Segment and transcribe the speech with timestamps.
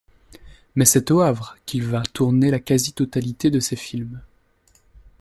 [0.73, 4.19] Mais c’est au Havre qu’il va tourner la quasi-totalité de ses films.